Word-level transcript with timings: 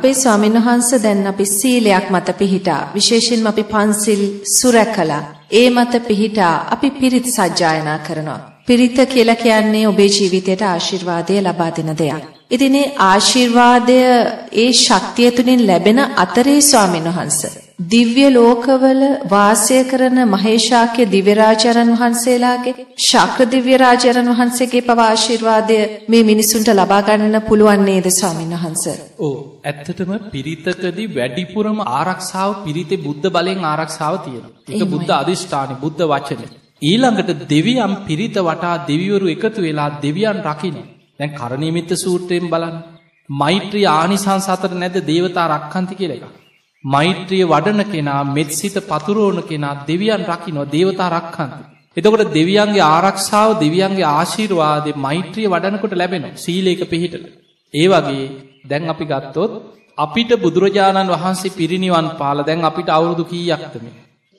අපේ 0.00 0.14
ස්වාමීන් 0.14 0.54
වහන්ස 0.56 0.90
දැන් 1.02 1.26
අපි 1.26 1.44
සීලයක් 1.48 2.06
මත 2.10 2.28
පිහිටා 2.38 2.80
විශේෂයෙන්ම 2.94 3.46
අපි 3.46 3.64
පන්සිල් 3.64 4.22
සුරැකලා 4.50 5.22
ඒ 5.52 5.66
මත 5.70 6.00
පිහිටා 6.06 6.54
අපි 6.70 6.88
පිරිත් 6.92 7.26
සජ්ජායනා 7.28 7.98
කරනවා. 7.98 8.40
පිරිත 8.66 8.98
කියලා 9.06 9.36
කියන්නේ 9.36 9.88
ඔබේ 9.88 10.08
ජීවිතයට 10.08 10.62
ආශිර්වාදය 10.64 11.36
ලබා 11.40 11.70
දෙන 11.70 11.90
දෙයක්. 11.98 12.22
ඉතින් 12.50 12.74
ඒ 12.74 12.92
ආශිර්වාදය 13.00 13.98
ඒ 14.54 14.70
ශක්තිය 14.74 15.30
තුලින් 15.30 15.66
ලැබෙන 15.66 16.00
අතරේ 16.16 16.60
ස්වාමීන් 16.62 17.10
වහන්ස 17.10 17.40
දිව්‍ය 17.80 18.24
ලෝකවල 18.28 19.02
වාසය 19.26 19.76
කරන 19.84 20.18
මහේශාක්‍ය 20.26 21.04
දිව්‍ය 21.06 21.34
රාජාරන් 21.34 21.92
වහන්සේලාගේ 21.92 22.74
ශක්‍ර 23.00 23.46
දිව්‍ය 23.46 23.76
රාජාරන් 23.76 24.28
වහන්සේගේ 24.30 24.82
පව 24.82 25.06
ආශිර්වාදය 25.06 25.78
මේ 26.08 26.22
මිනිසුන්ට 26.22 26.68
ලබා 26.70 27.00
ගන්න 27.02 27.36
පුළුවන් 27.42 27.84
නේද 27.84 28.08
ස්වාමීන් 28.10 28.52
වහන්ස? 28.54 28.84
ඔව් 29.20 29.36
ඇත්තටම 29.64 30.12
පිරිතකදී 30.28 31.08
වැඩිපුරම 31.10 31.80
ආරක්ෂාව 31.92 32.50
පිරිතේ 32.66 32.98
බුද්ධ 32.98 33.30
බලෙන් 33.30 33.64
ආරක්ෂාව 33.64 34.14
තියෙනවා. 34.20 34.52
ඒක 34.68 34.84
බුද්ධ 34.86 35.14
අදිෂ්ඨානෙ 35.14 35.74
බුද්ධ 35.78 36.04
වචනේ. 36.06 36.50
ඊළඟට 36.82 37.32
දෙවියන් 37.48 37.96
පිරිත 38.04 38.36
වටා 38.40 38.74
දෙවිවරු 38.84 39.26
එකතු 39.28 39.60
වෙලා 39.60 39.88
දෙවියන් 39.98 40.44
රකින්න. 40.44 40.78
දැන් 41.18 41.32
කරණීමිත්ත 41.32 41.96
සූත්‍රයෙන් 41.96 42.46
බලන්න. 42.48 42.76
මෛත්‍රී 43.28 43.88
ආනිසංස 43.88 44.46
අතර 44.50 44.72
නැද 44.74 45.02
දේවතා 45.06 45.48
රක්කන්ති 45.48 45.94
කියලා 45.94 46.20
එකක්. 46.20 46.40
මෛත්‍රිය 46.84 47.44
වඩන 47.44 47.84
කෙනා 47.86 48.24
මෙත්සිත 48.26 48.76
පතුරෝණ 48.82 49.42
කෙනා 49.42 49.80
දෙවියන් 49.86 50.24
රකින්නෝ 50.26 50.64
දේවතා 50.66 51.10
රක්කන්ති. 51.10 51.62
එතකොට 51.96 52.32
දෙවියන්ගේ 52.32 52.86
ආරක්ෂාව 52.86 53.50
දෙවියන්ගේ 53.60 54.06
ආශීර්වාදේ 54.10 54.96
මෛත්‍රිය 54.96 55.46
වඩනකොට 55.46 55.94
ලැබෙනවා 55.94 56.36
සීලේක 56.36 56.82
පිහිටල. 56.88 57.24
ඒ 57.74 57.86
වගේ 57.88 58.24
දැන් 58.64 58.88
අපි 58.88 59.04
ගත්තොත් 59.04 59.52
අපිට 59.98 60.30
බුදුරජාණන් 60.36 61.12
වහන්සේ 61.14 61.52
පිරිනිවන් 61.52 62.08
පාල 62.16 62.38
දැන් 62.42 62.64
අපිට 62.64 62.88
අවුරුදු 62.88 63.24
කීයක්තම. 63.24 63.84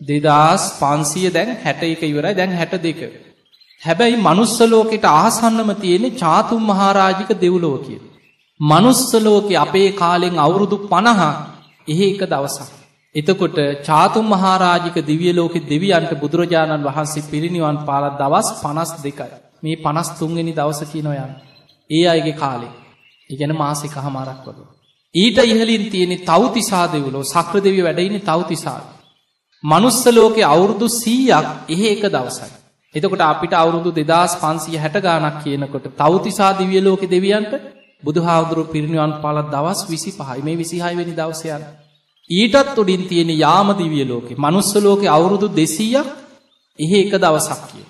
දෙදස් 0.01 0.63
පන්සිය 0.79 1.29
දැන් 1.29 1.49
හැට 1.57 1.83
එක 1.83 2.01
ඉවරයි 2.03 2.33
දැන් 2.33 2.51
හැට 2.51 2.75
දෙක. 2.79 3.01
හැබැයි 3.81 4.17
මනුස්සලෝකෙට 4.19 5.05
ආසන්නම 5.13 5.71
තියෙන 5.75 6.05
චාතුම් 6.15 6.61
මහාරාජික 6.63 7.31
දෙව්ලෝ 7.37 7.77
කිය. 7.77 8.01
මනුස්සලෝකෙ 8.59 9.55
අපේ 9.57 9.89
කාලෙෙන් 9.93 10.35
අවුරුදු 10.39 10.77
පණහා 10.87 11.33
එහෙ 11.91 12.05
එක 12.07 12.23
දවසක්. 12.25 12.69
එතකොට 13.15 13.57
චාතුම් 13.83 14.25
මහාරාජික 14.27 14.97
දිවියලෝකෙ 15.03 15.59
දෙවියන්ට 15.65 16.11
බුදුරජාණන් 16.15 16.85
වහන්සේ 16.85 17.27
පිරිනිවන් 17.27 17.77
පාලත් 17.85 18.13
දවස් 18.17 18.47
පනස් 18.61 18.91
දෙකයි. 18.99 19.31
මේ 19.63 19.75
පනස් 19.77 20.09
තුන්ගෙන 20.17 20.51
දවසකි 20.51 21.01
නොයන්. 21.01 21.31
ඒ 21.89 22.05
අයගේ 22.07 22.35
කාලේ. 22.35 22.71
ඉගැන 23.29 23.53
මාසික 23.55 23.93
හමාරක් 23.97 24.45
වගේ. 24.47 24.69
ඊට 25.15 25.37
ඉහලින් 25.45 25.83
තියෙනෙ 25.87 26.17
තවතිසා 26.21 26.85
දෙවලෝ 26.87 27.23
සක්‍ර 27.25 27.57
දෙවි 27.59 27.81
වැඩයිනි 27.81 28.19
තවතිසා. 28.21 28.79
මනුස්සලෝකෙ 29.63 30.43
අවුරුදු 30.45 30.87
සීයක් 30.91 31.47
එහෙ 31.67 31.87
එක 31.89 32.03
දවසයි. 32.07 32.49
එතකොට 32.95 33.23
අපිට 33.23 33.53
අවුරුදු 33.53 33.89
දෙදස් 33.93 34.33
පන්සිය 34.35 34.77
හැට 34.77 34.97
ගානක් 34.99 35.37
කියනකොට 35.43 35.85
තවතිසා 35.95 36.51
දිවියලෝක 36.53 37.03
දෙවියන්ට 37.07 37.53
බුදුහාදුරු 38.03 38.63
පිරිනිවන් 38.65 39.13
පාලත් 39.21 39.47
දවස් 39.49 39.79
විසි 39.87 40.11
පහයි 40.11 40.41
මේ 40.41 40.55
විසිහයිවෙනි 40.55 41.13
දවසයන්. 41.13 41.63
ඊටත් 42.29 42.77
උඩින් 42.77 43.03
තියෙන 43.07 43.31
යාම 43.35 43.67
දිවියලෝකෙ 43.73 44.33
මනුස්සලෝක 44.37 45.01
අවුරුදු 45.07 45.47
දෙසීයක් 45.51 46.07
එහෙ 46.79 46.97
එක 46.99 47.13
දවසක් 47.15 47.61
කිය. 47.69 47.85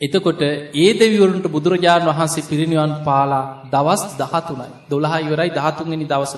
එතකොට 0.00 0.40
ඒ 0.74 0.90
දෙවිවරුන්ට 0.94 1.46
බුදුරජාණන් 1.46 2.10
වහන්සේ 2.10 2.44
පිරිනිවන් 2.44 2.92
පාලා 3.04 3.44
දවස් 3.66 4.02
දහතුනයි 4.16 4.68
දොළහා 4.90 5.20
ඉවරයි 5.20 5.50
දහතුන්ගනි 5.50 6.06
දවස. 6.06 6.32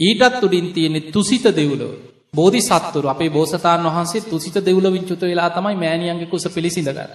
ඊටත් 0.00 0.42
උඩින් 0.42 0.66
තියෙනෙ 0.72 1.00
තුසිත 1.06 1.44
දෙවුලෝ 1.52 1.94
බෝධි 2.34 2.60
සත්තුරු 2.60 3.08
අපේ 3.08 3.30
බෝසතාන් 3.30 3.82
වහන්සේ 3.84 4.20
තුසිත 4.22 4.56
දෙව්ලවින් 4.60 5.04
චුත 5.04 5.22
වෙලා 5.22 5.50
තමයි 5.50 5.76
මෑණියන්ගේ 5.76 6.26
කුස 6.26 6.44
පිළිසිඳගන්න. 6.46 7.12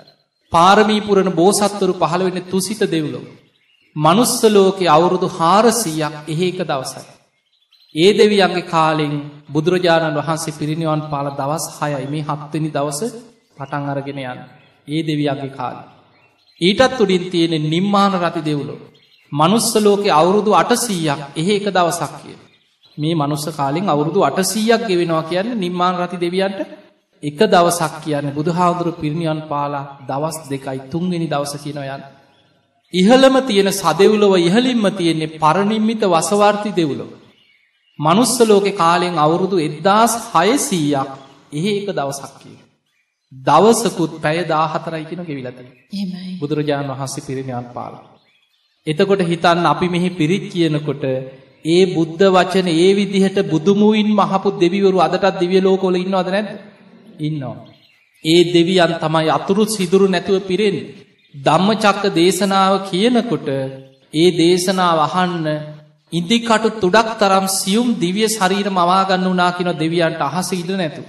පාරමීපුරණ 0.54 1.32
බෝසත්තුරු 1.32 1.94
පහළ 1.94 2.24
වෙන 2.26 2.44
තුසිත 2.44 2.82
දෙව්ලොව. 2.88 3.24
මනුස්සලෝකෙ 3.96 4.86
අවුරුදු 4.88 5.28
හාරසීයක් 5.30 6.14
එහෙ 6.28 6.48
එක 6.48 6.60
දවසයි. 6.62 7.04
ඒ 7.96 8.12
දෙවියන්ගේ 8.14 8.66
කාලෙෙන් 8.66 9.16
බුදුරජාණන් 9.50 10.18
වහන්සේ 10.18 10.58
පිරිනිවන් 10.60 11.02
පාල 11.10 11.28
දවස් 11.32 11.66
හයයි 11.78 12.08
මේ 12.08 12.24
හත්වනි 12.24 12.70
දවස 12.70 13.02
පටන් 13.58 13.90
අරගෙන 13.90 14.20
යන්න. 14.24 14.40
ඒ 14.88 15.02
දෙවියන්ගේ 15.04 15.52
කාල. 15.52 15.78
ඊටත් 16.62 17.00
උඩින් 17.00 17.30
තියෙන 17.32 17.64
නිම්මාන 17.66 18.14
රති 18.16 18.42
දෙව්ලෝ. 18.42 18.80
මනුස්සලෝකෙ 19.32 20.10
අවුරුදු 20.12 20.52
අටසීයක් 20.54 21.20
එහෙ 21.36 21.54
එක 21.56 21.68
දවසක් 21.70 22.14
කිය. 22.20 22.38
මේ 22.98 23.16
මනුස්ස 23.16 23.46
කාලින් 23.52 23.90
අවුරුදු 23.90 24.20
අටසීයක් 24.22 24.82
ගෙවෙනවා 24.88 25.24
කියන්න 25.24 25.50
නිර්මාණ 25.56 25.96
රති 25.98 26.18
දෙවියන්ට 26.18 26.60
එක 27.24 27.40
දවසක් 27.44 27.94
කියන්න 28.04 28.28
බුදුහාදුරු 28.32 28.92
පිරිනිියන් 28.94 29.42
පාලා 29.44 29.86
දවස් 30.08 30.38
දෙකයි 30.50 30.80
තුන්වෙනි 30.92 31.28
දවස 31.28 31.54
කියනොයන්. 31.64 32.04
ඉහළම 32.94 33.36
තියෙන 33.44 33.70
සදෙවුලව 33.74 34.34
ඉහලින්ම 34.40 34.86
තියෙන්නේ 34.92 35.36
පරණිම්මිත 35.36 36.04
වසවර්ති 36.06 36.72
දෙවුලො. 36.72 37.06
මනුස්සලෝක 38.00 38.68
කාලෙන් 38.74 39.16
අවුරුදු 39.18 39.58
එද්දාස් 39.60 40.14
හයසීයක් 40.32 41.10
එහෙ 41.54 41.72
එක 41.72 41.88
දවසක් 41.90 42.34
කිය. 42.40 42.58
දවසකුත් 43.32 44.14
පැය 44.22 44.40
දාහතරයි 44.46 45.06
කියෙන 45.06 45.26
ගෙවිලත 45.26 45.60
බුදුරජාණන් 46.40 46.92
වහන්සේ 46.92 47.26
පිරිනිියන් 47.28 47.68
පාලා. 47.70 48.04
එතකොට 48.88 49.22
හිතන්න 49.24 49.66
අපි 49.66 49.88
මෙහි 49.90 50.10
පිරිත් 50.12 50.46
කියනකොට 50.52 51.04
ඒ 51.66 51.84
බුද්ධ 51.88 52.24
වචන 52.30 52.68
ඒ 52.76 52.90
විදිහට 52.94 53.38
බුදුමුවින් 53.46 54.10
මහපු 54.12 54.50
දෙවිවරු 54.56 54.98
අදටත් 55.00 55.40
දිවිය 55.40 55.62
ලෝකොල 55.62 55.96
ඉන්නවද 55.96 56.28
නැද 56.30 56.50
ඉන්නවා. 57.20 57.58
ඒ 58.26 58.42
දෙවියන් 58.54 58.94
තමයි 59.00 59.30
අතුරු 59.30 59.64
සිදුරු 59.68 60.06
නැතුව 60.08 60.38
පිරෙන් 60.42 60.78
ධම්ම 61.36 61.70
චක්ක 61.76 62.14
දේශනාව 62.14 62.74
කියනකොට 62.88 63.48
ඒ 64.14 64.26
දේශනාව 64.34 65.00
අහන්න 65.02 65.48
ඉදිකටු 66.14 66.70
තුඩක් 66.76 67.10
තරම් 67.18 67.46
සියුම් 67.50 67.88
දිවිය 67.96 68.28
ශරීර 68.28 68.68
මවාගන්න 68.70 69.26
වනාකින 69.26 69.70
දෙවියන්ට 69.76 70.22
අහස 70.22 70.50
ඉඩ 70.54 70.70
නැතු. 70.74 71.02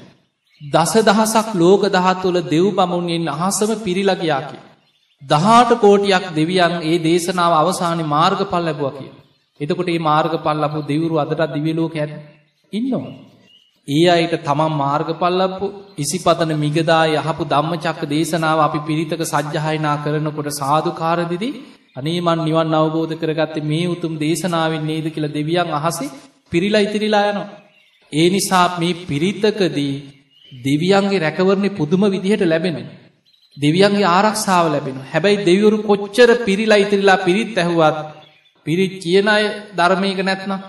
දස 0.60 0.92
දහසක් 1.02 1.48
ලෝක 1.54 1.82
දහත්තුවල 1.88 2.38
දෙව් 2.44 2.66
බමුණෙන් 2.72 3.28
අහසම 3.30 3.70
පිරිලගයාකි. 3.78 4.56
දහාට 5.22 5.70
කෝටියක් 5.78 6.24
දෙවියන් 6.32 6.74
ඒ 6.82 6.96
දේශනාව 7.00 7.52
අවසානය 7.54 8.02
මාර්ග 8.06 8.40
පල් 8.44 8.62
ලැබුව 8.62 8.96
කිය. 8.96 9.12
එතකොට 9.60 9.88
ඒ 9.88 10.00
මාර්ග 10.00 10.32
පල්ලපු 10.38 10.80
දෙවරු 10.84 11.14
අදටත් 11.18 11.52
දිවියලෝක 11.54 11.94
ඇත් 11.96 12.12
ඉන්නවා. 12.72 13.12
ඒ 13.88 14.04
අයට 14.08 14.34
තමන් 14.40 14.72
මාර්ග 14.74 15.08
පල්ලපු 15.14 15.66
ඉසිපතන 15.98 16.52
මිගදා 16.56 17.02
යහපු 17.12 17.44
ධම්ම 17.44 17.72
චක්ක 17.76 18.08
දේශනාව 18.08 18.58
අපි 18.60 18.80
පිරිතක 18.80 19.22
සජ්්‍යහයනා 19.24 19.96
කරනකොට 20.04 20.48
සාධකාරදිදී 20.54 21.52
අනේමන් 21.94 22.40
නිවන් 22.40 22.74
අවබෝධ 22.74 23.14
කරගත්තේ 23.16 23.64
මේ 23.64 23.84
උතුම් 23.86 24.12
දේශනාවෙන් 24.18 24.82
නේද 24.82 25.06
කියල 25.10 25.26
දෙවියන් 25.30 25.70
අහසේ 25.72 26.12
පිරිලා 26.52 26.80
ඉතිරිලා 26.80 27.24
යනවා. 27.26 27.48
ඒ 28.12 28.28
නිසා 28.30 28.66
මේ 28.78 29.00
පිරිත්තකදී 29.04 29.94
දෙවියන්ගේ 30.52 31.20
රැකවරණය 31.20 31.68
පුදුම 31.70 32.02
විදිහට 32.08 32.44
ලැබෙන. 32.44 32.78
දෙවියන්ගේ 33.56 34.08
ආරක්ෂාව 34.08 34.66
ලැබෙන 34.68 34.98
හැබැයි 35.12 35.44
දෙවරු 35.44 35.78
කොච්චර 35.82 36.30
පිරිලා 36.44 36.78
ඉතිරිලා 36.78 37.18
පිරිත් 37.18 37.56
ඇහුවත් 37.56 37.96
පිරිත් 38.66 38.94
කියන 39.02 39.28
අය 39.28 39.44
ධර්මයක 39.76 40.20
නැත්නම් 40.22 40.60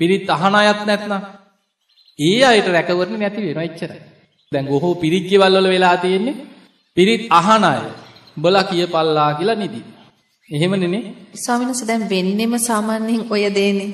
පිරිත් 0.00 0.26
අහන 0.30 0.54
අයත් 0.56 0.80
නැත්නම් 0.86 1.22
ඒ 2.18 2.38
අයට 2.44 2.68
රැකවරණ 2.74 3.20
නැති 3.20 3.42
වෙන 3.48 3.60
එච්චරයි. 3.64 4.00
දැන් 4.52 4.66
ගොහෝ 4.66 4.94
පිරිත්ගෙවල්වල 4.94 5.68
වෙලා 5.74 5.96
තියෙන්නේ 5.96 6.34
පිරිත් 6.96 7.22
අහන 7.30 7.64
අය 7.64 7.82
බලා 8.36 8.64
කිය 8.70 8.86
පල්ලා 8.86 9.30
කියලා 9.38 9.60
නිදී. 9.62 9.84
එහෙමනනේ 10.48 11.02
ස්වාමිනස 11.36 11.82
දැන් 11.88 12.02
වෙන්නෙම 12.10 12.58
සාමාන්‍යයෙන් 12.60 13.22
ඔය 13.30 13.44
දේනේ. 13.58 13.92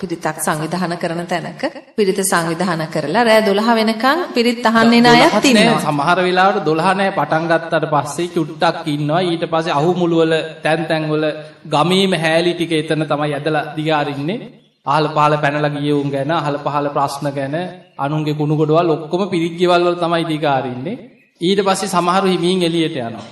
පිරිතක් 0.00 0.38
සංවිධාන 0.46 0.94
කරන 1.02 1.22
තැනක 1.26 1.62
පිරිත 1.96 2.20
සංවිධාන 2.22 2.82
කරලා 2.94 3.24
රෑ 3.28 3.42
12 3.42 3.74
වෙනකන් 3.80 4.20
පිරිත් 4.36 4.66
අහන්නේ 4.70 5.00
නැයත් 5.00 5.44
ඉන්නවා. 5.44 5.80
සමහර 5.86 6.18
වෙලාවට 6.26 6.64
12 6.64 6.94
නෑ 7.00 7.16
පටන් 7.18 7.50
ගත්තට 7.50 7.90
පස්සේ 7.94 8.28
චුට්ටක් 8.36 8.86
ඉන්නවා. 8.94 9.20
ඊට 9.22 9.44
පස්සේ 9.52 9.76
අහු 9.80 9.90
මුළු 10.00 10.16
වල 10.22 10.34
තැන් 10.64 10.86
තැන් 10.86 11.10
වල 11.12 11.26
ගමේම 11.74 12.12
හැලී 12.24 12.54
ටික 12.54 12.72
එතන 12.80 13.02
තමයි 13.12 13.34
ඇදලා 13.34 13.66
දිගාරින්නේ. 13.76 14.40
අහල 14.88 15.06
පහල 15.08 15.34
පැනලා 15.36 15.74
ගියවුන් 15.76 16.08
ගැන 16.10 16.30
අහල 16.32 16.56
පහල 16.58 16.86
ප්‍රශ්න 16.88 17.26
ගැන 17.30 17.56
අනුන්ගේ 17.98 18.34
කුණු 18.34 18.54
ගොඩවල් 18.54 18.94
ඔක්කොම 18.94 19.22
පිරිත් 19.28 19.54
ගෙවල් 19.56 19.82
වල 19.84 19.96
තමයි 19.96 20.24
දිගාරින්නේ. 20.24 20.96
ඊට 21.40 21.60
පස්සේ 21.60 21.88
සමහරු 21.88 22.26
හිමින් 22.26 22.62
එළියට 22.62 22.96
යනවා. 22.98 23.26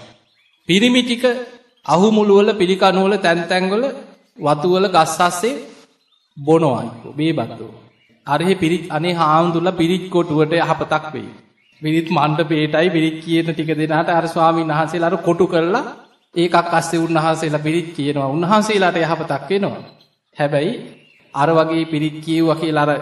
පිරිමි 0.68 1.02
ටික 1.02 1.24
අහු 1.86 2.06
මුළු 2.10 2.34
වල 2.38 2.50
පිළිකණු 2.54 3.00
වල 3.04 3.16
තැන් 3.18 3.40
තැන් 3.44 3.64
වල 3.66 3.84
වතු 4.38 4.68
වල 4.72 4.86
ගස් 4.88 5.16
අස්සේ 5.20 5.56
බොනවායිකෝ 6.36 7.12
බේබත්තු. 7.12 7.66
අරහෙ 8.26 8.54
පිරිත් 8.54 8.84
අනේ 8.90 9.14
හාමුදුල්ල 9.14 9.70
පිරිත් 9.72 10.04
කොටුවට 10.10 10.52
යහපතක් 10.56 11.04
වෙයි. 11.12 11.28
පිරිත් 11.82 12.08
මණ්ඩ 12.10 12.40
පේටයි 12.44 12.88
පිරිත් 12.90 13.16
කියන 13.22 13.48
ටික 13.48 13.70
දෙනාට 13.74 14.10
අර 14.10 14.26
ස්වාමීන් 14.26 14.70
වහන්සේලාර 14.70 15.16
කොටු 15.18 15.46
කරලා 15.46 15.84
ඒකක් 16.34 16.72
අස්සේ 16.72 17.00
උන්වහන්සේලා 17.00 17.60
පිරිත් 17.60 17.88
කියනවා 17.96 18.28
උන්වහන්සේලාට 18.28 18.96
යහපතක් 18.98 19.42
වෙනවා. 19.50 19.82
හැබැයි 20.36 20.72
අර 21.36 21.50
වගේ 21.52 21.84
පිරිත් 21.86 22.16
කියවුවා 22.20 22.56
කියලා 22.56 22.84
අර 22.86 22.92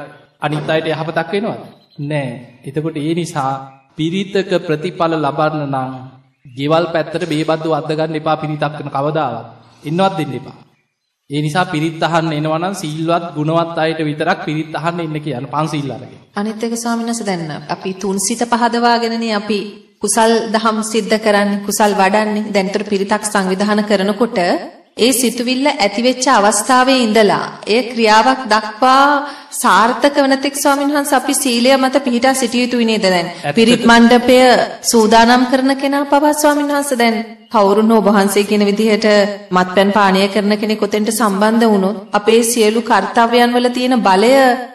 අනිත් 0.42 0.68
අයට 0.68 0.86
යහපතක් 0.88 1.32
වෙනවද? 1.34 1.62
නෑ. 2.00 2.28
එතකොට 2.64 2.96
ඒ 2.98 3.14
නිසා 3.14 3.52
පිරිතක 3.96 4.50
ප්‍රතිඵල 4.60 5.14
ලබන්න 5.16 5.64
නම් 5.68 5.90
ගෙවල් 6.50 6.86
පැත්තට 6.88 7.24
බේබද්ද 7.26 7.64
වද්ද 7.66 7.98
ගන්න 7.98 8.16
එපා 8.16 8.36
පිරිතක් 8.36 8.74
කරන 8.74 8.90
කවදාවත්. 8.90 9.46
ඉන්නවත් 9.84 10.16
දෙන්න 10.18 10.34
එපා. 10.34 10.56
ඒ 11.30 11.40
නිසා 11.40 11.64
පිරිත් 11.66 12.02
අහන්න 12.02 12.32
එනවනම් 12.32 12.74
සීල්වත් 12.74 13.24
ගුණවත් 13.34 13.78
අයට 13.78 14.00
විතරක් 14.02 14.40
පිරිත් 14.44 14.74
අහන්න 14.74 15.00
එන්න 15.00 15.16
කියන 15.18 15.46
පන්සිල් 15.48 15.88
අරගෙන. 15.90 16.20
අනිත් 16.34 16.62
එක 16.62 16.74
ස්වාමීන් 16.74 17.08
වහන්සේ 17.08 17.26
දැන් 17.26 17.42
අපි 17.68 17.90
තුන් 17.96 18.18
සිත 18.20 18.42
පහදවාගෙනනේ 18.44 19.34
අපි 19.34 19.58
කුසල් 20.02 20.32
දහම් 20.52 20.78
සිද්ධ 20.84 21.16
කරන්නේ 21.18 21.62
කුසල් 21.66 21.92
වඩන්නේ 21.94 22.50
දැන්තර 22.50 22.82
පිරිතක් 22.84 23.22
සංවිධානය 23.24 23.82
කරනකොට 23.84 24.38
ඒ 24.96 25.12
සිතුවිල්ල 25.12 25.66
ඇතිවෙච්ච 25.68 26.26
අවස්ථාවේ 26.30 26.98
ඉඳලා 26.98 27.46
ඒ 27.66 27.80
ක්‍රියාවක් 27.84 28.42
දක්වා 28.46 29.06
සාර්ථක 29.52 30.16
වනතෙක් 30.16 30.54
ස්වාමීන් 30.54 30.92
වහන්සේ 30.92 31.16
අපි 31.16 31.34
සීලය 31.34 31.70
මත 31.76 31.96
පිහිටා 32.00 32.34
සිටිය 32.34 32.60
යුතුයි 32.62 32.84
නේද 32.84 33.06
දැන් 33.06 33.28
පිරිත් 33.54 33.82
මණ්ඩපය 33.82 34.36
සූදානම් 34.82 35.46
කරන 35.46 35.72
කෙනා 35.76 36.04
පවා 36.06 36.32
ස්වාමීන් 36.34 36.70
වහන්සේ 36.70 36.98
දැන් 36.98 37.16
කවුරුන් 37.52 37.90
හෝ 37.90 38.02
වහන්සේ 38.02 38.44
කියන 38.44 38.62
විදිහට 38.62 39.06
මත්පැන් 39.50 39.90
පානය 39.92 40.20
කරන 40.28 40.54
කෙනෙක් 40.56 40.84
උතෙන්ට 40.86 41.10
සම්බන්ධ 41.12 41.66
වුණොත් 41.66 41.98
අපේ 42.12 42.40
සියලු 42.44 42.82
කාර්යයන් 42.82 43.54
වල 43.54 43.68
තියෙන 43.70 43.96
බලය 44.00 44.30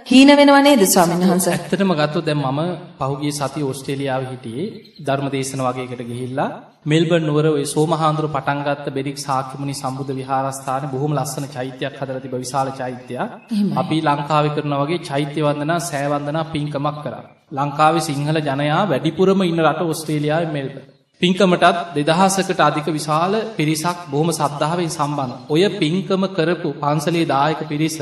හීන 0.06 0.32
වෙනව 0.34 0.58
නේද 0.62 0.84
ස්වාමීන් 0.86 1.24
වහන්සේ? 1.26 1.54
ඇත්තටම 1.56 1.94
ගත්තොත් 1.94 2.26
දැන් 2.26 2.42
මම 2.46 2.60
පහුගිය 3.00 3.32
සතියේ 3.34 3.70
ඕස්ට්‍රේලියාවේ 3.70 4.30
හිටියේ 4.30 4.68
ධර්මදේශන 5.06 5.64
වගේකට 5.68 6.04
ගිහිල්ලා 6.04 6.50
මෙල්බර්න් 6.86 7.26
නුවර 7.26 7.46
ওই 7.48 7.64
සෝමහාඳුර 7.66 8.26
පටන් 8.28 8.60
ගත්ත 8.64 8.92
බෙරික් 8.92 9.18
සාක්‍යමුනි 9.18 9.74
සම්බුද්ධ 9.74 10.14
විහාරස්ථානේ 10.14 10.92
බොහොම 10.92 11.12
ලස්සන 11.14 11.46
චෛත්‍යයක් 11.48 11.96
හදලා 11.96 12.22
තිබ්බ 12.22 12.36
විශාල 12.36 12.72
චෛත්‍යයක්. 12.74 13.34
අපි 13.76 13.98
ලංකාවේ 14.02 14.54
කරනා 14.56 14.80
වගේ 14.82 15.02
චෛත්‍ය 15.02 15.42
වන්දනා 15.42 15.80
සෑ 15.82 16.08
වන්දනා 16.08 16.46
පින්කමක් 16.48 16.98
කරා. 17.04 17.26
ලංකාවේ 17.54 18.02
සිංහල 18.02 18.40
ජනයා 18.42 18.80
වැඩිපුරම 18.86 19.44
ඉන්න 19.44 19.62
රට 19.62 19.82
ඕස්ට්‍රේලියාවේ 19.84 20.54
මෙල්බර්න්. 20.54 20.88
පින්කමටත් 21.22 21.78
දෙදහසකට 21.98 22.60
අධික 22.62 22.88
විශාල 22.90 23.34
පිරිසක් 23.54 24.00
බොහොම 24.10 24.32
සද්ධාවෙන් 24.32 24.90
සම්බන්ධ. 24.90 25.38
ඔය 25.50 25.64
පින්කම 25.78 26.24
කරපු 26.32 26.70
පන්සලේ 26.78 27.28
දායක 27.28 27.62
පිරිස 27.68 28.00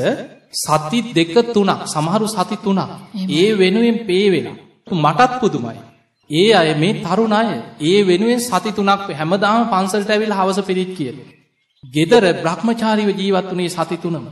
සති 0.56 1.00
දෙක 1.12 1.36
තුනක් 1.50 1.82
සමහරු 1.88 2.28
සති 2.30 2.58
තුනක් 2.60 2.82
ඒ 3.34 3.48
වෙනුවෙන් 3.56 3.98
පේවෙන. 4.06 4.48
මටත් 4.96 5.32
පුදුමයි. 5.40 5.80
ඒ 6.30 6.54
අය 6.54 6.70
මේ 6.76 7.00
තරුණ 7.02 7.34
අය 7.34 7.50
ඒ 7.82 8.00
වෙනුවෙන් 8.04 8.40
සති 8.42 8.72
තුනක් 8.72 9.04
හැමදාම 9.12 9.70
පන්සල්ට 9.70 10.10
ඇවිල් 10.10 10.34
හවස 10.34 10.60
පිරිත් 10.62 10.92
කියල. 10.98 11.18
ගෙදර 11.84 12.24
බ්‍රහ්මචාරීව 12.36 13.10
ජීවත් 13.12 13.50
වනේ 13.50 13.70
සති 13.70 13.98
තුනම. 13.98 14.26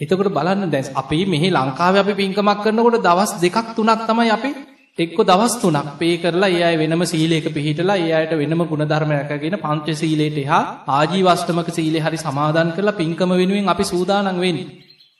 එතකොට 0.00 0.30
බලන්න 0.30 0.70
දැස් 0.70 0.88
අපි 0.94 1.20
මෙහි 1.26 1.48
ලංකාව 1.50 1.94
අපි 1.96 2.12
පින්කමක් 2.14 2.58
කරනකොට 2.62 3.02
දවස් 3.02 3.30
දෙකක් 3.36 3.68
තුනක් 3.76 4.00
තමයි 4.06 4.30
අපි 4.30 4.50
එක්ක 4.98 5.18
දවස් 5.22 5.54
තුනක් 5.56 5.88
පේ 5.98 6.14
කරලා 6.16 6.50
ඒ 6.50 6.62
අය 6.62 6.76
වෙනම 6.76 7.02
සීලයක 7.04 7.46
පිහිටලා 7.48 7.98
ඒ 7.98 8.12
අයට 8.12 8.32
වෙනම 8.34 8.62
ගුණධර්ම 8.64 9.10
රැකගෙන 9.10 9.56
පංච 9.56 9.86
සීලයට 9.94 10.38
එහා 10.38 10.62
ආජීවස්ටමක 10.88 11.68
සීලේ 11.70 12.00
හරි 12.00 12.18
සමාදන් 12.18 12.70
කරලා 12.76 12.94
පින්කම 12.94 13.30
වෙනුවෙන් 13.32 13.68
අපි 13.68 13.84
සූදානම් 13.84 14.38
වෙන්නේ. 14.38 14.72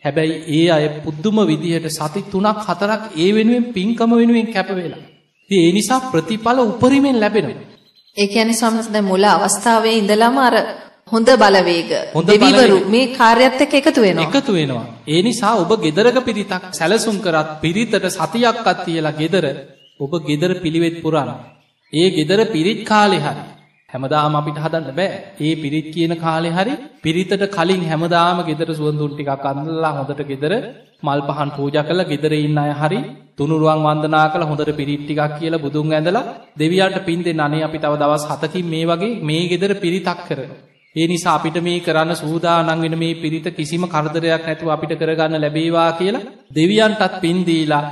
හැබැයි 0.03 0.35
ඒ 0.53 0.67
අය 0.71 0.87
පුදුම 1.01 1.39
විදිහට 1.47 1.89
සති 1.91 2.21
තුනක් 2.27 2.59
හතරක් 2.67 3.03
ඒ 3.17 3.31
වෙනුවෙන් 3.33 3.65
පින්කම 3.73 4.11
වෙනුවෙන් 4.13 4.49
කැප 4.49 4.71
වෙලා. 4.77 5.05
ඉතින් 5.51 5.61
ඒ 5.61 5.73
නිසා 5.73 6.01
ප්‍රතිඵල 6.03 6.59
උපරිමෙන් 6.61 7.21
ලැබෙනවා. 7.21 7.65
ඒ 8.17 8.27
කියන්නේ 8.27 8.55
සමහර 8.55 8.93
දැන් 8.93 9.05
මුල 9.05 9.25
අවස්ථාවේ 9.27 9.99
ඉඳලම 9.99 10.39
අර 10.39 10.55
හොඳ 11.13 11.29
බලවේග 11.35 11.91
දෙවිවරු 12.27 12.79
මේ 12.87 13.07
කාර්යයත් 13.11 13.61
එක්ක 13.61 13.75
එකතු 13.75 14.01
වෙනවා. 14.01 14.29
එකතු 14.29 14.53
වෙනවා. 14.53 14.87
ඒ 15.07 15.23
නිසා 15.23 15.55
ඔබ 15.57 15.71
ගෙදරක 15.83 16.19
පිරිතක් 16.25 16.65
සැලසුම් 16.73 17.17
කරත් 17.19 17.49
පිරිතට 17.61 18.09
සතියක්වත් 18.09 18.79
තියලා 18.85 19.13
ගෙදර 19.13 19.45
ඔබ 20.01 20.13
ගෙදර 20.27 20.51
පිළිවෙත් 20.61 20.97
පුරන්න. 21.03 21.31
ඒ 21.93 22.09
ගෙදර 22.11 22.41
පිරිත් 22.47 22.81
කාලේ 22.87 23.21
හරි 23.21 23.43
හැමදාම 23.91 24.35
අපිට 24.35 24.59
හදන්න 24.59 24.93
බෑ. 24.93 25.09
ඒ 25.39 25.53
පිරිත් 25.57 25.87
කියන 25.89 26.13
කාලේ 26.17 26.53
හරි 26.53 26.75
පිරිතට 26.99 27.45
කලින් 27.51 27.83
හැමදාම 27.85 28.39
ගෙදර 28.43 28.69
සුවඳුන් 28.73 29.13
ටිකක් 29.13 29.47
අඳලා 29.47 29.93
හොඳට 29.93 30.21
ගෙදර 30.25 30.53
මල් 31.03 31.21
පහන් 31.29 31.51
පූජා 31.53 31.85
කරලා 31.85 32.07
ගෙදර 32.07 32.33
ඉන්න 32.39 32.59
අය 32.59 32.73
හරි 32.75 32.99
තුනුරුවන් 33.35 33.81
වන්දනා 33.83 34.27
කරලා 34.27 34.51
හොඳට 34.51 34.73
පිරිත් 34.75 35.03
ටිකක් 35.03 35.33
කියලා 35.35 35.61
බුදුන් 35.61 35.93
ඇඳලා 35.93 36.25
දෙවියන්ට 36.55 36.99
පින් 37.03 37.21
දෙන්න 37.23 37.41
අනේ 37.41 37.63
අපි 37.63 37.79
තව 37.79 37.95
දවස් 37.97 38.25
7කින් 38.33 38.67
මේ 38.67 38.85
වගේ 38.87 39.15
මේ 39.23 39.45
ගෙදර 39.49 39.73
පිරිතක් 39.77 40.21
කරනවා. 40.27 40.59
ඒ 40.97 41.07
නිසා 41.07 41.35
අපිට 41.35 41.57
මේ 41.61 41.79
කරන්න 41.81 42.13
සූදානම් 42.17 42.83
වෙන 42.83 42.97
මේ 42.97 43.15
පිරිත 43.17 43.47
කිසිම 43.53 43.85
කරදරයක් 43.87 44.45
නැතුව 44.45 44.69
අපිට 44.71 44.93
කරගන්න 44.97 45.39
ලැබේවා 45.39 45.91
කියලා 45.93 46.29
දෙවියන්ටත් 46.53 47.15
පින් 47.23 47.39
දීලා 47.43 47.85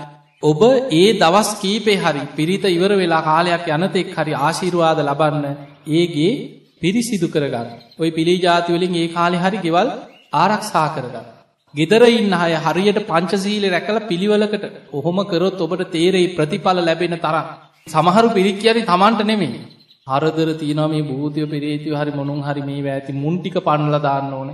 ඔබ 0.43 0.61
ඒ 0.93 1.09
දවස් 1.15 1.51
කීපේ 1.57 1.97
හරි 1.99 2.23
පිරිත 2.33 2.65
ඉවර 2.67 2.93
වෙලා 2.95 3.23
කාලයක් 3.23 3.65
යනතෙක් 3.71 4.13
හරි 4.15 4.33
ආශිර්වාද 4.39 5.01
ලබන්න 5.03 5.57
ඒගේ 5.93 6.33
පිරිසිදු 6.81 7.29
කරගන්න. 7.29 7.69
ඔය 7.99 8.11
පිළි 8.11 8.35
ජාති 8.39 8.73
වලින් 8.73 8.95
ඒ 8.95 9.09
කාලේ 9.09 9.43
හරි 9.43 9.59
ගෙවල් 9.59 9.89
ආරක්ෂා 10.35 10.89
කරගන්න. 10.89 11.27
ගෙදර 11.75 12.03
ඉන්න 12.11 12.35
අය 12.37 12.55
හරියට 12.57 13.01
පංචශීලයේ 13.05 13.73
රැකලා 13.73 14.09
පිළිවෙලකට 14.09 14.67
ඔහොම 14.93 15.19
කරොත් 15.25 15.61
ඔබට 15.61 15.87
තේරෙයි 15.91 16.35
ප්‍රතිඵල 16.35 16.79
ලැබෙන 16.81 17.17
තරම්. 17.19 17.47
සමහරු 17.87 18.29
කියන්නේ 18.35 18.85
Tamanට 18.85 19.23
නෙමෙයි. 19.25 19.65
හරදර 20.07 20.51
තියෙනවා 20.55 20.89
මේ 20.89 21.03
භූතය 21.03 21.45
පෙරේතය 21.47 21.89
හරි 21.93 22.13
මොනුන් 22.13 22.41
හරි 22.41 22.63
මේ 22.63 22.91
ඇති 22.91 23.13
මුන්ටික 23.15 23.57
පන්නල 23.59 23.97
දාන්න 24.01 24.35
ඕන 24.35 24.51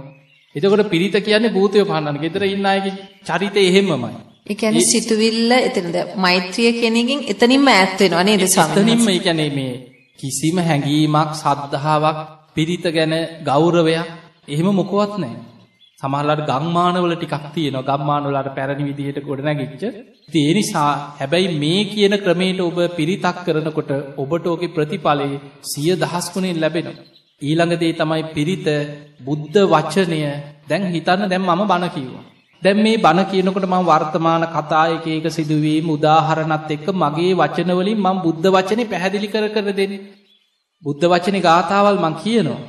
එතකොට 0.54 0.84
පිරිත 0.88 1.16
කියන්නේ 1.20 1.50
භූතය 1.50 1.82
පන්නන්න 1.82 2.20
ගෙදර 2.22 2.44
ඉන්න 2.46 2.66
අයගේ 2.66 2.92
චරිතය 3.26 3.60
එහෙමමයි 3.62 4.12
ඒ 4.46 4.54
කියන්නේ 4.54 4.86
සිතුවිල්ල 4.86 5.52
එතනද 5.58 5.98
මෛත්‍රිය 6.16 6.70
කෙනකින් 6.74 7.20
එතනින්ම 7.28 7.68
ඈත් 7.68 8.00
වෙනවා 8.00 8.24
නේද 8.24 8.44
ඒ 8.44 9.18
කියන්නේ 9.18 9.50
මේ 9.50 9.74
කිසිම 10.22 10.58
හැඟීමක් 10.60 11.30
සද්ධාාවක් 11.34 12.18
පිරිත 12.54 12.84
ගැන 12.88 13.14
ගෞරවයක් 13.44 14.08
එහෙම 14.48 14.68
මොකවත් 14.72 15.14
නැහැ 15.18 15.52
සමහරලාට 15.98 16.42
ගම්මානවල 16.48 17.12
ටිකක් 17.14 17.44
තියෙනවා 17.54 17.88
ගම්මානවලට 17.90 18.48
පැරණි 18.50 18.86
විදිහට 18.88 19.18
ගොඩනැගිච්ච. 19.22 19.82
ඉතින් 20.28 20.42
ඒ 20.42 20.54
නිසා 20.54 20.90
හැබැයි 21.18 21.50
මේ 21.56 21.82
කියන 21.84 22.14
ක්‍රමයට 22.18 22.60
ඔබ 22.60 22.78
පිරිතක් 22.96 23.38
කරනකොට 23.46 23.90
ඔබට 24.16 24.46
ඔගේ 24.46 24.74
ප්‍රතිඵලයේ 24.76 25.40
සිය 25.62 25.92
දහස් 25.96 26.26
ගුණෙන් 26.32 26.60
ලැබෙනවා. 26.60 27.04
ඊළඟ 27.42 27.74
දේ 27.74 27.92
තමයි 27.92 28.22
පිරිත 28.34 28.66
බුද්ධ 29.20 29.58
වචනය 29.72 30.20
දැන් 30.68 30.82
හිතන්න 30.88 31.22
දැන් 31.24 31.44
මම 31.44 31.62
බණ 31.64 31.90
කිව්වා. 31.90 32.24
දැන් 32.62 32.78
මේ 32.78 32.96
බණ 32.96 33.26
කියනකොට 33.26 33.66
මම 33.66 33.84
වර්තමාන 33.84 34.44
කතා 34.48 34.84
එක 34.88 35.06
එක 35.08 35.26
සිදුවීම් 35.30 35.86
උදාහරණත් 35.90 36.70
එක්ක 36.70 36.88
මගේ 36.94 37.32
වචන 37.34 37.70
වලින් 37.72 37.98
මම 37.98 38.18
බුද්ධ 38.24 38.48
වචනේ 38.48 38.86
පැහැදිලි 38.86 39.28
කර 39.28 39.46
කර 39.48 39.68
දෙන්නේ. 39.72 40.02
බුද්ධ 40.84 41.04
වචනේ 41.04 41.40
ගාථාවල් 41.40 41.98
මම 41.98 42.14
කියනවා. 42.22 42.60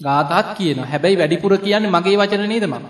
ගාතාත් 0.00 0.48
කියනවා. 0.58 0.90
හැබැයි 0.92 1.20
වැඩිපුර 1.20 1.52
කියන්නේ 1.58 1.94
මගේ 1.96 2.16
වචන 2.16 2.44
නේද 2.48 2.66
මම. 2.66 2.86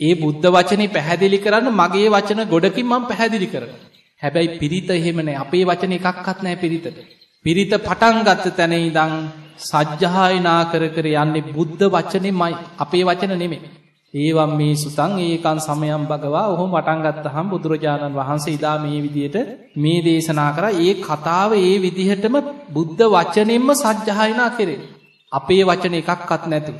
ඒ 0.00 0.14
බුද්ධ 0.14 0.46
වචනේ 0.46 0.88
පැහැදිලි 0.88 1.38
කරන්න 1.38 1.68
මගේ 1.72 2.08
වචන 2.08 2.40
ගොඩකින් 2.52 2.86
මම 2.86 3.04
පැහැදිලි 3.10 3.46
කරනවා. 3.46 3.80
හැබැයි 4.22 4.58
පිරිත 4.60 4.90
එහෙම 4.90 5.18
නැහැ. 5.18 5.42
අපේ 5.44 5.64
වචන 5.64 5.92
එකක්වත් 5.92 6.38
නැහැ 6.42 6.62
පිරිතට. 6.62 6.96
පිරිත 7.44 7.72
පටන් 7.78 8.22
ගත්ත 8.26 8.56
තැන 8.58 8.72
ඉඳන් 8.78 9.12
සජ්ජහායනා 9.60 10.62
කර 10.72 10.84
කර 10.88 11.06
යන්නේ 11.14 11.48
බුද්ධ 11.54 11.84
වචනේමයි. 11.94 12.54
අපේ 12.78 13.04
වචන 13.04 13.38
නෙමෙයි. 13.38 13.70
ඒවම් 14.14 14.52
මේ 14.56 14.74
සුතං 14.74 15.12
ඒකන් 15.20 15.58
සමයම් 15.60 16.02
භගවා 16.04 16.46
ඔහොම 16.48 16.70
පටන් 16.72 17.00
ගත්තහම 17.04 17.46
බුදුරජාණන් 17.48 18.14
වහන්සේ 18.14 18.54
ඉදා 18.54 18.76
මේ 18.78 19.00
විදියට 19.04 19.36
මේ 19.76 19.98
දේශනා 20.02 20.50
කරා 20.52 20.78
ඒ 20.80 20.92
කතාව 21.00 21.50
ඒ 21.58 21.74
විදිහටම 21.78 22.36
බුද්ධ 22.70 23.02
වචනෙන්ම 23.14 23.68
සජ්ජහායනා 23.76 24.50
කෙරේ. 24.50 24.84
අපේ 25.32 25.62
වචන 25.64 25.94
එකක්වත් 25.94 26.42
නැතු. 26.46 26.72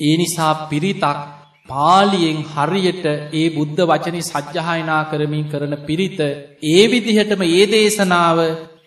ඒ 0.00 0.14
නිසා 0.16 0.52
පිරිතක් 0.64 1.18
පාලියෙන් 1.68 2.38
හරියට 2.46 3.04
ඒ 3.32 3.46
බුද්ධ 3.50 3.82
වචනි 3.84 4.20
සජ්්‍යහයනා 4.24 5.02
කරමින් 5.04 5.44
කරන 5.46 5.74
පිරිත 5.80 6.18
ඒ 6.68 6.84
විදිහටම 6.86 7.42
ඒ 7.48 7.64
දේශනාව 7.66 8.38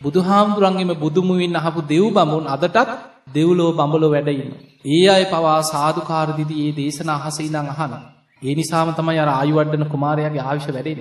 බුදුහාමුදුරන්ගේම 0.01 0.91
බුදුමුවින් 0.95 1.55
අහපු 1.55 1.79
දෙව් 1.83 2.05
බමුන් 2.11 2.45
අදටත් 2.47 2.89
දෙව්ලෝ 3.37 3.71
බඹලෝ 3.73 4.11
වැඩයින්න. 4.11 4.53
ඒ 4.89 5.07
අය 5.07 5.23
පවා 5.25 5.57
සාධකාරදිදි 5.65 6.55
ඒ 6.61 6.71
දේශන 6.73 7.09
අහසයිනං 7.11 7.57
අහන. 7.65 7.93
ඒ 8.41 8.55
නිසාම 8.55 8.89
තමයි 8.93 9.19
අර 9.19 9.29
ආයුවඩ්ඩන 9.31 9.85
කුමාරයාගේ 9.87 10.43
ආවිශ 10.43 10.69
වැඩෙන. 10.69 10.99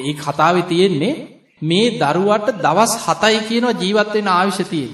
ඒ 0.00 0.14
කතාව 0.16 0.56
තියෙන්නේ 0.64 1.14
මේ 1.62 1.86
දරුවට 1.96 2.48
දවස් 2.58 2.92
හතයි 3.04 3.40
කියනවා 3.48 3.74
ජීවත්වෙන 3.74 4.28
ආවිශතියෙන්. 4.30 4.92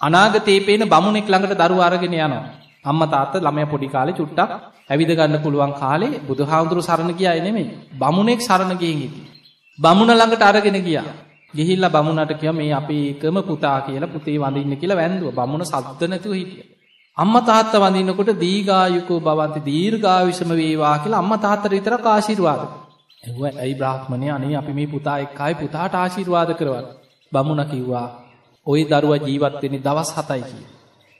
අනාගතේ 0.00 0.58
පේන 0.60 0.82
බමුණෙක් 0.86 1.26
ළඟට 1.26 1.60
දරුවා 1.60 1.86
අරගෙන 1.86 2.14
යනවා. 2.14 2.44
අම්මා 2.84 3.08
තාත්තා 3.08 3.40
ළමයා 3.40 3.66
පොඩි 3.66 3.88
කාලේ 3.88 4.14
චුට්ටක් 4.14 4.50
ඇවිද 4.90 5.10
ගන්න 5.10 5.42
පුළුවන් 5.42 5.74
කාලේ 5.74 6.20
බුදුහාමුදුරු 6.22 6.82
සරණ 6.82 7.12
ගියායි 7.12 7.40
නෙමෙයි. 7.40 7.70
බමුණෙක් 7.94 8.40
සරණ 8.40 8.76
ගිහින් 8.76 8.98
හිටියේ. 8.98 9.32
බමුණ 9.78 10.12
ළඟට 10.12 10.42
අරගෙන 10.42 10.78
ගියා. 10.82 11.08
ගිහිල්ලා 11.54 11.90
බමුණට 11.90 12.32
කිව්වා 12.32 12.52
මේ 12.52 12.72
අපේ 12.72 13.04
එකම 13.10 13.36
පුතා 13.42 13.78
කියලා 13.80 14.08
පුතේ 14.08 14.36
වඳින්න 14.38 14.76
කියලා 14.76 14.96
වැන්දුවා. 14.96 15.36
බමුණ 15.38 15.64
සද්ද 15.64 16.08
නැතුව 16.08 16.32
හිටියා. 16.32 16.68
අම්ම 17.16 17.36
තාත්ත 17.42 17.72
වඳන්නකොට 17.74 18.32
දීගායුකෝ 18.40 19.20
බවන්ති 19.20 19.60
දීර්ගාවිෂම 19.64 20.50
වේවා 20.52 20.96
කියලා 20.98 21.18
අම්ම 21.18 21.34
තාත්තර 21.38 21.70
විතර 21.70 21.94
ආශිර්වාද. 22.06 22.60
එව 23.24 23.40
ඇයි 23.44 23.74
බ්‍රාහ්මණය 23.74 24.28
අනේ 24.30 24.56
අපි 24.56 24.72
මේ 24.72 24.86
පුතා 24.86 25.18
එක්කායි 25.18 25.54
පුතාට 25.54 25.94
ආශිර්වාද 25.94 26.50
කරවන්න. 26.54 26.86
බමුණ 27.32 27.64
කිව්වා 27.66 28.06
ඔය 28.66 28.80
දරුව 28.84 29.12
ජීවත්වෙනි 29.20 29.78
දවස් 29.78 30.10
හතයි 30.16 30.42
කිය. 30.42 30.66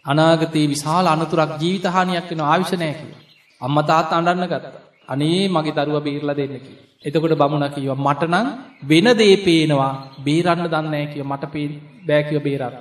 අනාගතයේ 0.05 0.69
විශාල 0.69 1.07
අනතුරක් 1.07 1.51
ජීවිතහානියක් 1.61 2.31
වෙන 2.31 2.41
ආවිශනය 2.43 2.91
කිය. 2.93 3.15
අම්ම 3.61 3.77
තාත් 3.83 4.13
අඩන්න 4.13 4.47
ගත්ත. 4.47 4.75
අනේ 5.09 5.49
මගේ 5.49 5.77
දරුව 5.79 5.99
බේරල 6.01 6.31
දෙන්නකි. 6.33 6.73
එතකොට 7.01 7.35
බමුණ 7.35 7.67
කියව 7.71 7.93
මටනං 7.97 8.47
වෙන 8.85 9.09
දේ 9.15 9.37
පේනවා 9.39 9.93
බේරන්න 10.21 10.65
දන්නෑ 10.67 11.07
කිය 11.09 11.25
මට 11.25 11.45
පේ 11.49 11.69
බෑකිව 12.05 12.39
බේරන්න. 12.43 12.77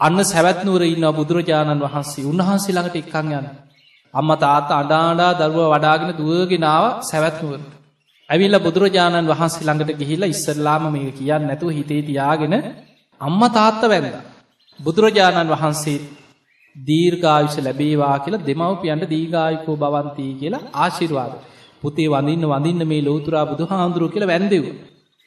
අන්න 0.00 0.18
සැවැත්නුවර 0.24 0.82
ඉන්න 0.84 1.06
බුදුරජාණන් 1.12 1.82
වහන්සේ 1.82 2.24
උන්වහන්සේ 2.24 2.74
ළඟට 2.74 3.00
එක්කං 3.02 3.32
යන්න. 3.32 3.48
අම්ම 4.14 4.30
තාත්ත 4.36 4.70
අඩාඩා 4.72 5.32
දරුව 5.40 5.66
වඩාගෙන 5.68 6.12
දුවගෙනාව 6.14 6.84
සැවැත්නුවරට. 7.02 7.72
ඇවිල්ල 8.28 8.56
බුදුරජාණන් 8.58 9.28
වහන්සේ 9.28 9.64
ළඟට 9.64 9.98
ගිහිල්ලා 9.98 10.28
ඉස්සල්ලාම 10.28 10.84
මේ 10.92 11.10
කියන්න 11.12 11.44
නැතුව 11.44 11.70
හිතේ 11.70 12.02
තියාගෙන 12.02 12.54
අම්ම 13.20 13.42
තාත්ත 13.50 13.82
වැැඳ. 13.84 14.16
බුදුරජාණන් 14.80 15.52
වහන්සේ 15.52 15.98
දීර්ඝායුෂ 16.76 17.58
ලැබේවා 17.58 18.16
කියලා 18.18 18.46
දෙමවපියන්ට 18.46 19.04
දීගායකෝ 19.08 19.76
බවන්තී 19.76 20.32
කියලා 20.40 20.64
ආශිර්වාද. 20.76 21.32
පුතේ 21.82 22.08
වඳන්න 22.08 22.44
වඳන්න 22.44 22.82
මේ 22.84 23.02
ලෝතුරා 23.02 23.46
බුදු 23.46 23.64
හාමුදුරුව 23.66 24.10
කියල 24.12 24.26
වැැන්දෙව. 24.26 24.64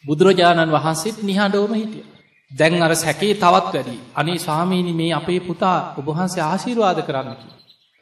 බුදුරජාණන් 0.04 0.72
වහන්සේත් 0.72 1.18
නිහඬෝම 1.24 1.74
හිටිය. 1.74 2.06
දැන් 2.52 2.82
අර 2.82 2.94
සැකේ 2.96 3.34
තවත් 3.36 3.74
වැඩි. 3.76 3.98
අනේ 4.16 4.38
ස්වාමීනි 4.38 4.94
මේ 4.94 5.14
අපේ 5.14 5.40
පුතා 5.42 5.78
ඔබහන්සේ 5.98 6.44
ආශීර්වාද 6.44 7.00
කරන්නකි. 7.02 7.48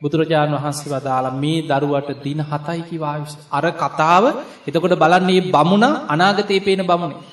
බුදුරජාණන් 0.01 0.55
වහන්සේ 0.55 0.91
වදාලා 0.93 1.33
මේ 1.35 1.59
දරුවට 1.63 2.23
දින 2.23 2.39
හතයිකි 2.41 2.97
වාවිශ. 2.97 3.35
අර 3.51 3.65
කතාව 3.73 4.23
එතකොට 4.67 4.95
බලන්නේ 4.95 5.47
බමුණ 5.47 5.85
අනාගතයේ 6.07 6.59
පේන 6.59 6.81
බමුණේ. 6.83 7.23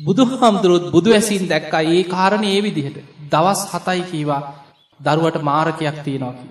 බුදු 0.00 0.22
හාමුදුරුවත් 0.32 0.84
බුදු 0.90 1.08
ඇසින් 1.12 1.44
දැක්කා 1.44 1.82
ඒ 1.88 2.02
කාරණ 2.04 2.44
ඒ 2.44 2.60
විදිහට 2.62 2.98
දවස් 3.32 3.60
හතයි 3.72 4.02
කීවා 4.02 4.42
දරුවට 5.00 5.36
මාරකයක් 5.42 5.98
තියෙනවාකි. 6.04 6.46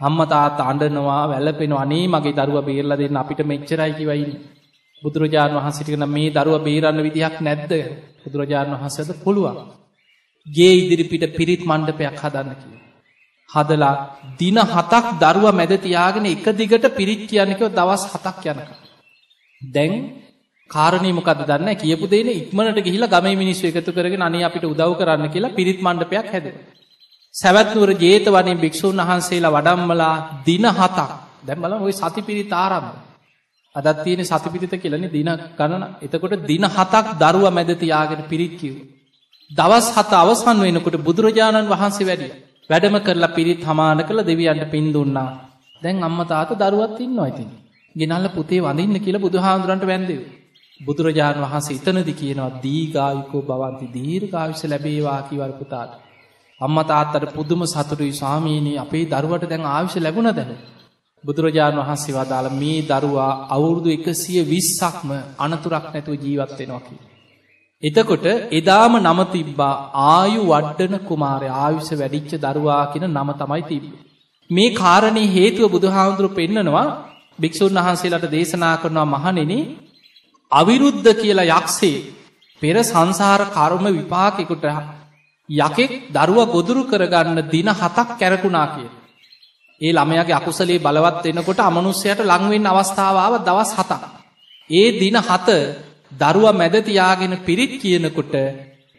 අම්ම 0.00 0.20
තාත් 0.26 0.60
අඩනවා 0.62 1.22
වැලපෙන 1.28 1.72
අනේ 1.74 2.06
මගේ 2.08 2.36
දරුව 2.38 2.58
බේරල 2.64 2.92
දෙන්න 2.96 3.16
අපිට 3.16 3.40
මෙච්චරයි 3.44 3.92
කිවයින්න. 3.94 4.32
බුදුරජාණන් 5.02 5.58
වහන්සිටිකන 5.58 6.06
මේ 6.08 6.30
දරුව 6.30 6.56
බේරන්න 6.60 7.00
විදිහක් 7.00 7.36
නැද්ද 7.40 7.72
බුදුරජාණන් 8.22 8.74
වහන්සද 8.74 9.10
පුළුවන්. 9.24 9.58
ගේ 10.46 10.72
ඉදිරිපිට 10.76 11.24
පිරිත් 11.32 11.62
මණ්ඩපයක් 11.62 12.16
හදන්න 12.16 12.56
කිය. 12.60 12.78
හදලා 13.48 13.94
දින 14.38 14.58
හතක් 14.66 15.04
දරුව 15.22 15.46
මැදතියාගෙන 15.52 16.26
එක 16.26 16.46
දිගට 16.54 16.86
පිරිත් 16.92 17.22
කියන්නකව 17.26 17.68
දවස් 17.70 18.02
හතක් 18.12 18.44
යනක. 18.52 18.70
දැන් 19.62 19.92
කාරණය 20.70 21.10
මොකද 21.12 21.40
දන්න 21.42 21.70
කියපු 21.76 22.06
දේන 22.08 22.28
ඉක්මනට 22.32 22.78
ගිහිලා 22.80 23.12
ගම 23.14 23.26
මිනිස් 23.34 23.62
එකතු 23.64 23.92
කරගෙන 23.92 24.22
අනේ 24.22 24.44
අපිට 24.44 24.64
උදව් 24.64 24.92
කරන්න 24.98 25.28
කියලා 25.28 25.56
පිරිත් 25.58 25.78
මණ්ඩපයක් 25.80 26.28
හැද. 26.28 26.46
සැවැත්නුවර 27.34 27.90
ජේත 27.96 28.26
වනින් 28.26 28.58
භික්‍ෂූන් 28.58 29.00
වහන්සේලා 29.00 29.52
වඩම්මලා 29.52 30.14
දින 30.46 30.66
හතක් 30.70 31.10
දැම්බල 31.42 31.72
ඔයි 31.78 31.94
සති 31.94 32.22
පිරි 32.22 32.44
තාරම්ම. 32.46 32.86
අදත් 33.74 33.98
තියෙන 34.04 34.24
සතිපිරිත 34.24 34.74
කියලන 34.74 35.06
දින 35.08 35.30
ගණන 35.56 35.84
එතකොට 36.00 36.34
දින 36.44 36.64
හතක් 36.66 37.06
දරුව 37.16 37.44
මැදතියාගෙන 37.48 38.22
පිරිත් 38.24 38.54
කිව්. 38.56 38.74
දවස් 39.50 39.86
හත 39.94 40.12
අවසන් 40.14 40.58
වෙනකොට 40.60 40.96
බුදුරජාණන් 40.98 41.68
වහන්සේ 41.68 42.06
වැඩිය. 42.06 42.32
වැඩම 42.70 42.96
කරලා 42.98 43.34
පිරිත් 43.36 43.62
හමාන 43.62 44.00
කළ 44.00 44.20
දෙවියන්ට 44.22 44.66
පින් 44.68 44.86
දුන්නා. 44.88 45.30
දැන් 45.82 46.02
අම්ම 46.02 46.20
තාත 46.24 46.50
දරුවත් 46.56 46.98
ඉන්න 46.98 47.18
ඇතින්. 47.18 47.50
ගෙනල්ල 47.96 48.26
පුතේ 48.30 48.60
වඳන්න 48.60 48.96
කියලා 48.98 49.24
බුදුහාමුදුරන්ට 49.26 49.84
වැන්දව. 49.84 50.20
බුදුරජාණන් 50.80 51.44
වහන්සේ 51.44 51.76
ඉතනදි 51.76 52.12
කියනවා 52.12 52.56
දීගායුකෝ 52.62 53.42
බවන්ති 53.42 53.86
දීර්ඝාවිශ 53.88 54.64
ලැබේවා 54.64 55.20
කිවරපුතාට. 55.22 56.09
අම්ම 56.60 56.78
තාත්තට 56.84 57.34
පුදුම 57.34 57.62
සතුරුයි 57.66 58.12
ස්වාමීනී 58.12 58.78
අපේ 58.78 59.04
දරුවට 59.06 59.44
දැන් 59.46 59.64
ආවිශ 59.66 59.96
ලැබුණ 59.98 60.30
දැන. 60.32 60.50
බුදුරජාණන් 61.24 61.80
වහන්සේ 61.80 62.16
වදාළ 62.16 62.48
මේ 62.54 62.80
දරුවා 62.84 63.30
අවුරුදු 63.48 63.88
එකසිය 63.90 64.42
විස්සක්ම 64.46 65.10
අනතුරක් 65.38 65.86
නැතුව 65.86 66.14
ජීවත්වෙනවාකි. 66.16 66.94
එතකොට 67.82 68.26
එදාම 68.52 68.94
නම 68.98 69.20
තිබ්බා 69.28 69.74
ආයු 70.06 70.40
වඩ්ඩන 70.44 71.04
කුමාරය 71.04 71.48
ආයුෂ 71.56 71.90
වැඩිච්ච 71.94 72.32
දරුවා 72.38 72.82
කියෙන 72.92 73.10
නම 73.10 73.30
තමයි 73.34 73.62
තිබ. 73.64 73.84
මේ 74.50 74.74
කාරණය 74.74 75.24
හේතුව 75.28 75.66
බුදුහාමුදුරු 75.68 76.28
පෙන්න්නනවා 76.30 76.86
භික්‍ෂූන් 77.38 77.78
වහන්සේලට 77.78 78.26
දේශනා 78.28 78.76
කරනවා 78.76 79.12
මහනෙන 79.14 79.52
අවිරුද්ධ 80.52 81.10
කියලා 81.14 81.50
යක්සේ 81.52 81.96
පෙර 82.62 82.76
සංසාර 82.84 83.40
කරුම 83.50 83.84
විපාකෙකුට 83.90 84.64
යකෙක් 85.50 85.92
දරුව 86.10 86.38
ගොදුරු 86.48 86.82
කරගන්න 86.84 87.38
දින 87.48 87.68
හතක් 87.70 88.08
කැරකුණා 88.16 88.66
කිය. 88.68 88.88
ඒ 89.80 89.92
ළමයාගේ 89.92 90.36
අකුසලේ 90.36 90.78
බලවත් 90.78 91.24
එනකොට 91.26 91.60
අමනුස්්‍යයට 91.60 92.20
ලංවෙන් 92.22 92.66
අවස්ථාවාව 92.66 93.34
දවස් 93.40 93.72
හතක්. 93.74 94.02
ඒ 94.70 94.88
දින 94.94 95.16
හත 95.18 95.48
දරුව 96.12 96.46
මැදතියාගෙන 96.52 97.34
පිරිත් 97.40 97.72
කියනකොට 97.78 98.34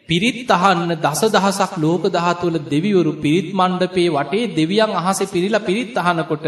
පිරිත් 0.08 0.50
අහන්න 0.50 0.92
දස 0.98 1.20
දහසක් 1.28 1.72
ලෝක 1.78 2.04
දහතුවල 2.08 2.56
දෙවිවරු 2.64 3.12
පිරිත් 3.16 3.48
මණ්ඩපේ 3.52 4.10
වටේ 4.10 4.50
දෙවියන් 4.50 4.92
අහසේ 4.92 5.26
පිරිල 5.26 5.56
පිරිත් 5.60 5.96
අහනකොට 5.98 6.46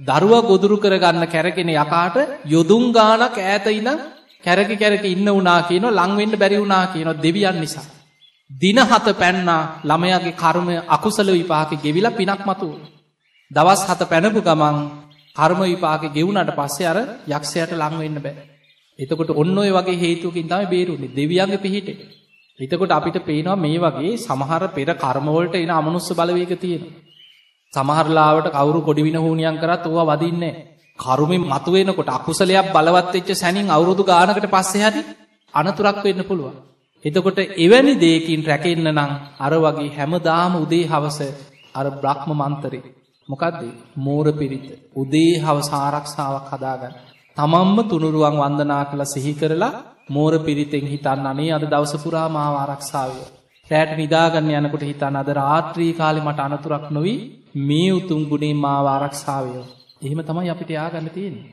දරුව 0.00 0.32
ගොදුරු 0.42 0.76
කරගන්න 0.76 1.24
කැරගෙන 1.26 1.70
යකාට 1.74 2.16
යොදුන් 2.46 2.84
ගානක් 2.92 3.36
ඈතයින 3.40 3.88
කැරකි 4.44 4.76
කැරක 4.76 5.04
ඉන්න 5.06 5.28
වනා 5.30 5.60
කියන 5.62 5.84
ලංවෙන්ඩ 5.90 6.34
බැරි 6.36 6.56
වුනා 6.56 6.84
කියන 6.86 7.08
දෙවියන් 7.18 7.58
නිසා. 7.58 7.86
දින 8.50 8.78
හත 8.80 9.06
පැන්නා 9.14 9.62
ළමයාගේ 9.84 10.34
කර්මය 10.34 10.76
අකුසල 10.88 11.28
විපාක 11.30 11.70
ගෙවිලා 11.76 12.10
පිනක් 12.12 12.42
මතුව. 12.42 12.72
දවස් 13.50 13.82
හත 13.84 14.02
පැනපු 14.04 14.40
ගමන් 14.40 14.76
කර්ම 15.36 15.60
විපාක 15.64 16.02
ගෙවුණට 16.10 16.52
පස්සේ 16.52 16.86
අර 16.86 16.98
යක්ෂයට 17.28 17.72
ලංවෙන්න 17.72 18.16
බෑ. 18.18 18.46
එතකොට 18.98 19.30
ඔන්න 19.32 19.58
ඔය 19.58 19.70
වගේ 19.70 19.96
හේතුකින් 19.96 20.48
තම 20.48 20.64
බේරුන්නේ 20.66 21.10
දෙවියන්ගේ 21.10 21.58
පිහිට. 21.58 21.88
එතකොට 22.60 22.90
අපිට 22.90 23.18
පේනවා 23.20 23.56
මේ 23.56 23.78
වගේ 23.78 24.16
සමහර 24.18 24.62
පෙර 24.70 24.88
කර්මවලට 24.96 25.54
එන 25.56 25.70
අමනුස්ස 25.72 26.08
බලවේක 26.12 26.52
තියෙන. 26.56 26.82
සමහරලාවට 27.72 28.48
කවරු 28.50 28.80
කොඩිවින 28.80 29.18
හූනියන් 29.18 29.56
කරත් 29.56 29.84
ඕවා 29.86 30.08
වදින්නේ. 30.12 30.54
කරුමින් 30.98 31.42
මතුවෙනකොට 31.44 32.10
අකුසලයක් 32.10 32.66
බලවත්වෙච්ච 32.68 33.28
සැනින් 33.34 33.68
අවුරුදු 33.68 34.02
ගානකට 34.04 34.46
පස්සේ 34.48 34.84
හරි 34.84 35.02
අනතුරක් 35.54 35.98
වෙන්න 36.02 36.22
පුළුවන්. 36.24 36.56
එතකොට 37.04 37.38
එවැනි 37.56 37.94
දේකින් 37.96 38.40
රැකෙන්න්න 38.42 38.88
නං 38.88 39.10
අර 39.38 39.52
වගේ 39.56 39.90
හැමදාම 39.90 40.54
උදේ 40.56 40.84
හවස 40.84 41.18
අර 41.74 41.86
බ්‍රහ්ම 41.96 42.30
මන්තරේ 42.34 42.88
මොකක්ද 43.28 43.60
මෝර 43.96 44.26
පිරිත 44.32 44.66
උදේ 44.94 45.32
හවසාරක්ෂාවක් 45.38 46.48
හදාගන්න. 46.50 46.94
තමම්ම 47.36 47.78
තුනුරුවන් 47.84 48.36
වන්දනා 48.36 48.84
කළ 48.84 49.04
සිහි 49.06 49.32
කරලා 49.34 49.80
මෝර 50.08 50.32
පිරිතෙන් 50.40 50.86
හිතන්න 50.86 51.26
අනේ 51.26 51.50
අද 51.52 51.64
දවසපුරා 51.64 52.28
මාව 52.28 52.54
ආරක්ෂාවය. 52.56 53.20
රෑට 53.70 53.92
නිදාගන්න 53.96 54.50
යනකොට 54.56 54.84
හිතන්න 54.84 55.16
අද 55.16 55.30
රාත්‍රී 55.32 55.92
කාලි 55.92 56.20
මට 56.20 56.40
අනතුරක් 56.40 56.86
නොවී 56.90 57.18
මේ 57.60 57.90
උතුම් 57.92 58.20
ගුණේ 58.24 58.54
මාව 58.56 58.86
ආරක්ෂාවයෝ. 58.88 59.66
එහෙම 60.02 60.20
තමයි 60.22 60.50
අපිට 60.50 60.70
යාගන්න 60.70 61.10
තියෙන. 61.10 61.38